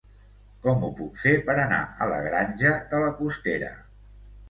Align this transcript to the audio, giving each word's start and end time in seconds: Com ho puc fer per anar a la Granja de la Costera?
Com 0.63 0.85
ho 0.87 0.89
puc 1.01 1.19
fer 1.25 1.35
per 1.51 1.57
anar 1.65 1.83
a 1.85 2.09
la 2.15 2.19
Granja 2.27 2.75
de 2.95 3.07
la 3.07 3.15
Costera? 3.25 3.73